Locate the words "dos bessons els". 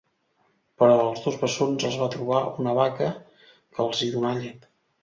1.25-1.99